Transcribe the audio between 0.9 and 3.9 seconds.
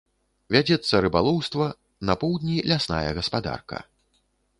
рыбалоўства, на поўдні лясная гаспадарка.